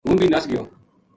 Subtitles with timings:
[0.07, 0.63] ہوں بھی نس گیو